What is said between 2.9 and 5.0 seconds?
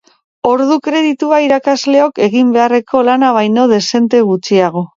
lana baino dexente gutxiago.